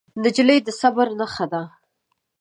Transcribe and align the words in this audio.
نجلۍ 0.23 0.59
د 0.65 0.69
صبر 0.79 1.07
نښه 1.19 1.45
ده. 1.51 1.63